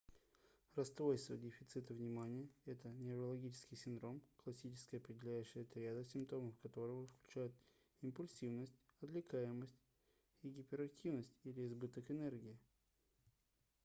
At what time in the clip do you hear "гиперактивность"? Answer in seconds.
10.49-11.37